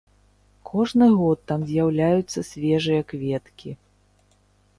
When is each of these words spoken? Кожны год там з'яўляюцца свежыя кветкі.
Кожны 0.69 1.09
год 1.19 1.39
там 1.51 1.65
з'яўляюцца 1.73 2.39
свежыя 2.51 3.01
кветкі. 3.13 3.71